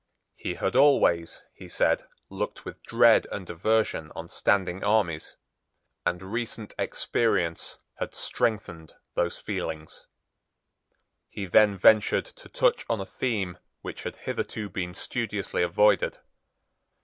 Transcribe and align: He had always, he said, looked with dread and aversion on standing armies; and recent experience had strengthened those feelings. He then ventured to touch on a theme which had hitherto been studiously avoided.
He 0.35 0.55
had 0.55 0.75
always, 0.75 1.43
he 1.53 1.69
said, 1.69 2.07
looked 2.27 2.65
with 2.65 2.81
dread 2.81 3.27
and 3.31 3.47
aversion 3.47 4.11
on 4.15 4.29
standing 4.29 4.83
armies; 4.83 5.37
and 6.07 6.23
recent 6.23 6.73
experience 6.79 7.77
had 7.99 8.15
strengthened 8.15 8.95
those 9.13 9.37
feelings. 9.37 10.07
He 11.29 11.45
then 11.45 11.77
ventured 11.77 12.25
to 12.25 12.49
touch 12.49 12.83
on 12.89 12.99
a 12.99 13.05
theme 13.05 13.59
which 13.81 14.01
had 14.01 14.15
hitherto 14.17 14.69
been 14.69 14.95
studiously 14.95 15.61
avoided. 15.61 16.17